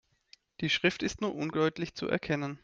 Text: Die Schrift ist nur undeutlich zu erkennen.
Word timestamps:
Die 0.61 0.71
Schrift 0.71 1.03
ist 1.03 1.21
nur 1.21 1.35
undeutlich 1.35 1.93
zu 1.93 2.07
erkennen. 2.07 2.59